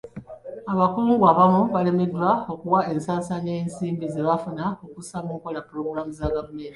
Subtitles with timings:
[0.71, 6.69] Abakungu abamu balemereddwa okuwa ensaasaanya y'ensimbi ze baafuna okussa mu nkola pulogulaamu za gavumenti.